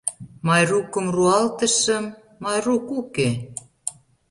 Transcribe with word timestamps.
Майрукым 0.47 1.05
руалтышым— 1.15 2.05
Майрук 2.43 2.87
уке! 2.99 3.29